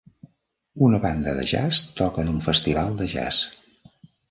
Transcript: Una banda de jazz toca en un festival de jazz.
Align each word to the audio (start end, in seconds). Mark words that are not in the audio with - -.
Una 0.87 0.99
banda 1.03 1.35
de 1.41 1.43
jazz 1.51 1.83
toca 2.01 2.25
en 2.25 2.33
un 2.33 2.41
festival 2.49 2.99
de 3.03 3.11
jazz. 3.15 3.41